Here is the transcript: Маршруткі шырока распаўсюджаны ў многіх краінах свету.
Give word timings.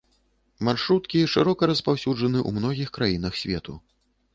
Маршруткі 0.69 1.21
шырока 1.35 1.69
распаўсюджаны 1.75 2.39
ў 2.47 2.59
многіх 2.59 2.89
краінах 3.01 3.33
свету. 3.45 3.83